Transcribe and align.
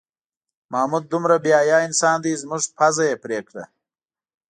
محمود 0.71 1.03
دومره 1.13 1.35
بې 1.43 1.51
حیا 1.59 1.77
انسان 1.87 2.17
دی 2.23 2.33
زموږ 2.41 2.61
پوزه 2.77 3.03
یې 3.09 3.15
پرې 3.23 3.39
کړه. 3.47 3.63